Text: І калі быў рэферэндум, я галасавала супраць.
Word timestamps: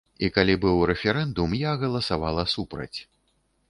І 0.27 0.29
калі 0.37 0.55
быў 0.63 0.81
рэферэндум, 0.91 1.55
я 1.69 1.77
галасавала 1.85 2.51
супраць. 2.59 2.95